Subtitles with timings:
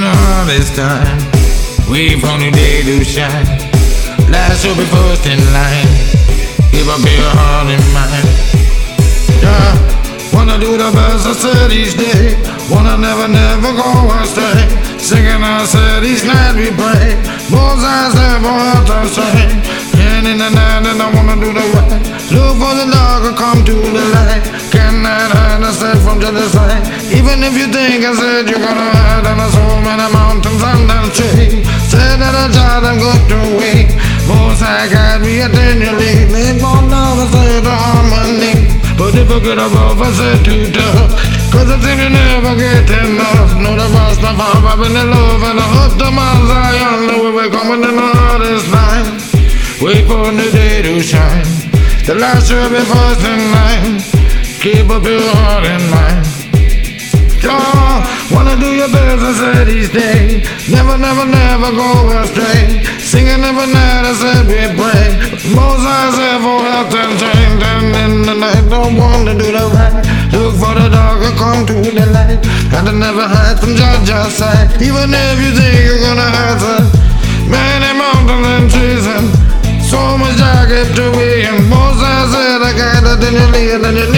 [0.00, 1.18] all this time.
[1.84, 3.44] For new day to shine.
[4.32, 5.90] Last will be first in line.
[6.72, 8.24] Give up your heart and mind.
[9.42, 9.76] Yeah,
[10.32, 12.40] wanna do the best I said each day.
[12.70, 13.88] Wanna never, never go
[14.22, 14.64] astray.
[14.96, 17.18] Singing I said each night we pray.
[17.52, 19.36] Both eyes never have to say.
[20.00, 22.00] And in the night, and I wanna do the right.
[22.32, 24.61] Look for the dark and come to the light.
[25.02, 26.86] Cannot hide, I said from the side.
[27.10, 31.02] Even if you think I said you're gonna hide, and I so many mountains under
[31.02, 31.66] the tree.
[31.90, 33.90] Said that I tried, I'm good to wait.
[34.30, 36.30] Most I got me attenually.
[36.30, 38.54] Live on down, I said the harmony.
[38.94, 41.18] But if I get above, I said too tough.
[41.50, 43.58] Cause I think you never get enough.
[43.58, 47.10] Know the rest of all, I've been in love and I hooked the Mount Zion.
[47.10, 49.18] Know we were coming in the hardest time.
[49.82, 51.42] Wait for the day to shine.
[52.06, 54.21] The last be first in
[54.64, 56.22] your heart and mind.
[57.42, 57.98] Oh,
[58.30, 60.46] wanna do your I said each day.
[60.70, 62.86] Never, never, never go astray.
[63.02, 65.18] Singing every night, I said we pray.
[65.50, 65.82] Most
[66.14, 67.62] said for health and strength.
[67.66, 69.98] And in the night, don't wanna do the right.
[70.30, 72.38] Look for the dark and come to the light.
[72.70, 74.80] And to never hide from Judge's sight.
[74.80, 76.86] Even if you think you're gonna hurt us.
[77.50, 79.26] Many mountains and trees and
[79.82, 81.42] so much I give to me.
[81.50, 83.82] And most I said I got it in your lead.
[83.82, 84.11] And you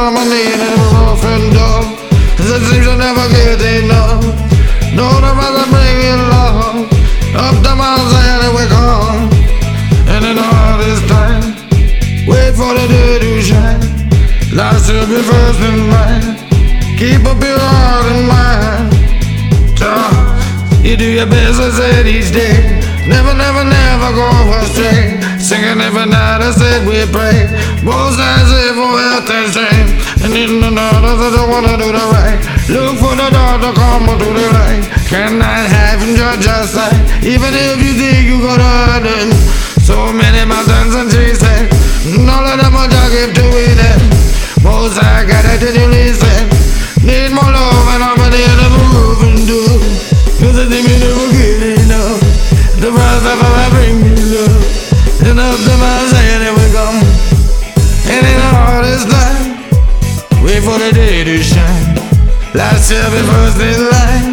[0.00, 1.86] and I'm a need it rough and tough.
[2.38, 4.24] It seems you never get enough.
[4.96, 6.88] No, the brother bring you love.
[7.36, 9.28] Up the mountain and we come.
[10.12, 11.42] And in all this time,
[12.26, 13.82] wait for the day to shine.
[14.54, 16.28] Last will be first in line.
[16.98, 19.78] Keep up your heart and mind.
[19.78, 22.79] Child, You do your best, I said each day.
[23.08, 24.28] Never, never, never go
[24.60, 25.20] astray.
[25.38, 27.48] Singing every night, I said we pray.
[27.80, 29.92] Both sides say for health and strength.
[30.24, 32.40] And in the night, I I wanna do the right.
[32.68, 34.84] Look for the dark to come to the light.
[35.08, 37.24] Cannot hide from Judge's sight.
[37.24, 39.06] Even if you think you got hurt
[55.70, 56.98] And my saying it will come.
[58.10, 59.46] And in the hardest time,
[60.42, 61.94] wait for the day to shine.
[62.54, 64.32] Last year be first in line.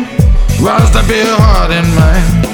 [0.59, 2.49] Rust up your heart and mind.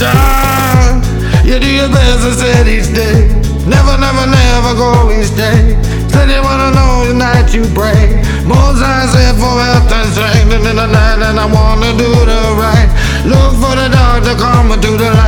[0.00, 1.04] Child,
[1.44, 3.28] you do your best, I said each day.
[3.68, 5.76] Never, never, never go each day.
[6.12, 8.20] Said you wanna know the night you pray.
[8.44, 10.52] Most I said for health and strength.
[10.52, 12.88] And in the night, and I wanna do the right.
[13.24, 15.21] Look for the dark to come to do the light.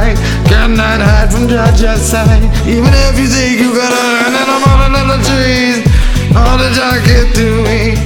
[1.25, 2.43] Hide from Judge's sight.
[2.69, 5.81] Even if you think you gotta earn it, I'm on another trees.
[6.37, 7.97] All the jacket to me.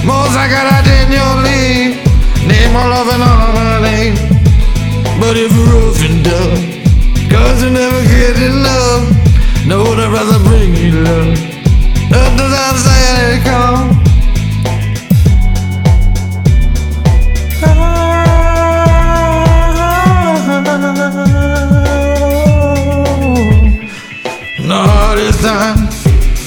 [0.00, 2.00] Most I got out in your league.
[2.48, 4.16] Need more love and harmony.
[5.20, 6.56] But if you're rough and dumb,
[7.28, 9.12] cause you never get enough.
[9.66, 11.36] No would rather bring you love.
[12.16, 13.92] Up to that saying it come.
[17.60, 17.84] No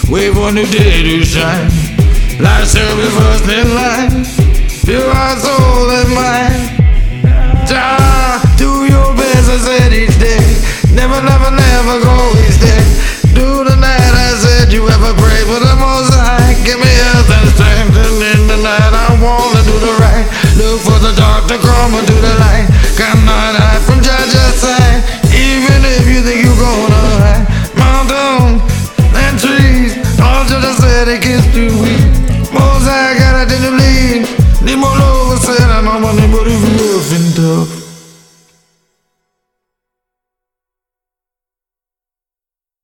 [0.10, 1.68] We the day to shine.
[2.40, 4.24] Life's service first in line.
[4.88, 7.68] Feel our soul and mine.
[7.68, 10.40] Jah, do your best, I said each day.
[10.96, 12.88] Never, never, never go each day.
[13.36, 16.56] Do the night, I said you ever pray for the most high.
[16.64, 18.00] Give me health and strength.
[18.00, 20.24] And in the night, I wanna do the right.
[20.56, 22.47] Look for the dark to come and do the light.